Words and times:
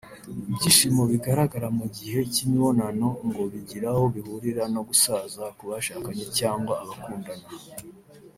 Ibyishimo 0.49 1.01
bigaragara 1.11 1.67
mu 1.79 1.85
gihe 1.95 2.19
cy’imibonano 2.33 3.07
ngo 3.27 3.41
bigira 3.53 3.87
aho 3.93 4.03
bihurira 4.15 4.63
no 4.73 4.81
gusaza 4.89 5.43
ku 5.57 5.63
bashakanye 5.71 6.25
cyangwa 6.37 6.73
abakundana 6.83 7.47